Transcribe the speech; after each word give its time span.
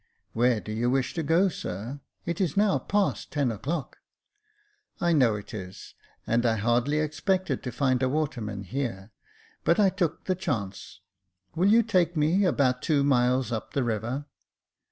"Where 0.33 0.59
do 0.59 0.71
you 0.71 0.89
wish 0.89 1.13
to 1.13 1.21
go 1.21 1.47
to, 1.47 1.53
sir? 1.53 2.01
It 2.25 2.41
is 2.41 2.57
now 2.57 2.79
past 2.79 3.29
ten 3.31 3.51
o'clock." 3.51 3.99
*' 4.49 4.99
I 4.99 5.13
know 5.13 5.35
it 5.35 5.53
is, 5.53 5.93
and 6.25 6.43
I 6.43 6.55
hardly 6.55 6.97
expected 6.97 7.61
to 7.61 7.71
find 7.71 8.01
a 8.01 8.09
waterman 8.09 8.63
here; 8.63 9.11
but 9.63 9.79
I 9.79 9.91
took 9.91 10.23
the 10.25 10.33
chance. 10.33 11.01
Will 11.55 11.69
you 11.71 11.83
take 11.83 12.17
me 12.17 12.45
about 12.45 12.81
two 12.81 13.03
miles 13.03 13.51
up 13.51 13.73
the 13.75 13.83
river 13.83 14.25